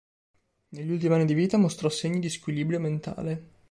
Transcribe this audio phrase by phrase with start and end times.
[0.69, 3.49] Negli ultimi anni di vita mostrò segni di squilibrio mentale.